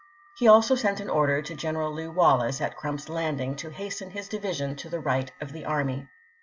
He 0.35 0.47
also 0.47 0.73
sent 0.73 0.99
an 0.99 1.11
order 1.11 1.43
to 1.43 1.53
General 1.53 1.93
Lew. 1.93 2.09
Wallace, 2.09 2.59
at 2.59 2.75
Crump's 2.75 3.07
Landing, 3.07 3.55
to 3.57 3.69
hasten 3.69 4.09
his 4.09 4.27
division 4.27 4.75
to 4.77 4.89
the 4.89 4.99
right 4.99 5.31
of 5.39 5.51
the 5.51 5.63
army. 5.63 6.07